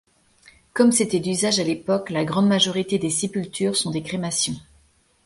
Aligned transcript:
Comme 0.73 0.91
c'était 0.91 1.19
d'usage 1.19 1.59
à 1.59 1.63
l'époque, 1.63 2.09
la 2.09 2.25
grande 2.25 2.47
majorité 2.47 2.97
des 2.97 3.11
sépultures 3.11 3.75
sont 3.75 3.91
des 3.91 4.01
crémations. 4.01 4.55